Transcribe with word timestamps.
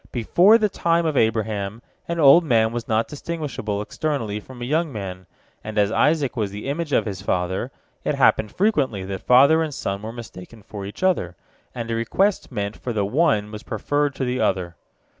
Before 0.11 0.57
the 0.57 0.67
time 0.67 1.05
of 1.05 1.15
Abraham 1.15 1.83
an 2.07 2.19
old 2.19 2.43
man 2.43 2.71
was 2.73 2.87
not 2.87 3.07
distinguishable 3.07 3.83
externally 3.83 4.39
from 4.39 4.59
a 4.59 4.65
young 4.65 4.91
man, 4.91 5.27
and 5.63 5.77
as 5.77 5.91
Isaac 5.91 6.35
was 6.35 6.49
the 6.49 6.67
image 6.67 6.91
of 6.91 7.05
his 7.05 7.21
father, 7.21 7.69
it 8.03 8.15
happened 8.15 8.51
frequently 8.51 9.03
that 9.05 9.21
father 9.21 9.61
and 9.61 9.71
son 9.71 10.01
were 10.01 10.11
mistaken 10.11 10.63
for 10.63 10.87
each 10.87 11.03
other, 11.03 11.35
and 11.75 11.91
a 11.91 11.93
request 11.95 12.51
meant 12.51 12.77
for 12.77 12.93
the 12.93 13.05
one 13.05 13.51
was 13.51 13.61
preferred 13.61 14.15
to 14.15 14.25
the 14.25 14.39
other. 14.39 14.75